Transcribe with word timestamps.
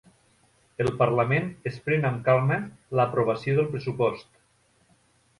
El 0.85 0.87
parlament 1.01 1.51
es 1.71 1.75
pren 1.89 2.07
amb 2.09 2.23
calma 2.29 2.57
l'aprovació 3.01 3.55
del 3.59 3.69
pressupost 3.75 4.33